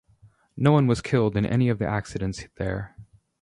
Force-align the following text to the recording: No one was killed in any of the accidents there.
No 0.57 0.71
one 0.71 0.87
was 0.87 0.99
killed 0.99 1.37
in 1.37 1.45
any 1.45 1.69
of 1.69 1.77
the 1.77 1.85
accidents 1.85 2.47
there. 2.55 2.95